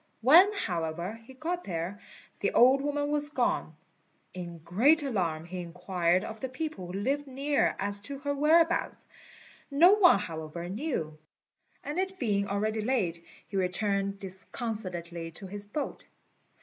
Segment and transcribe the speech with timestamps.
[0.21, 1.99] When, however, he got there,
[2.39, 3.75] the old woman was gone.
[4.33, 9.05] In great alarm he inquired of the people who lived near as to her whereabouts;
[9.69, 11.19] no one, however, knew;
[11.83, 16.07] and it being already late he returned disconsolately to his boat.